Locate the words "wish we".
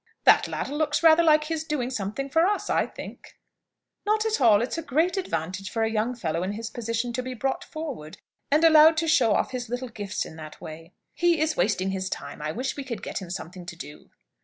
12.51-12.83